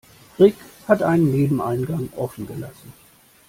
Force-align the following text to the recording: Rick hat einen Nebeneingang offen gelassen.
Rick 0.39 0.55
hat 0.87 1.03
einen 1.03 1.31
Nebeneingang 1.31 2.09
offen 2.15 2.47
gelassen. 2.47 2.91